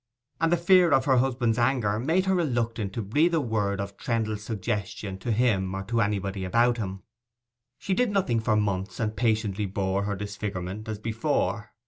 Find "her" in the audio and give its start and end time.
1.05-1.17, 2.25-2.33, 10.05-10.15